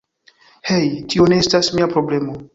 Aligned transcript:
Hej, 0.69 0.87
tio 1.13 1.29
ne 1.35 1.39
estas 1.45 1.71
mia 1.79 1.91
problemo 1.95 2.41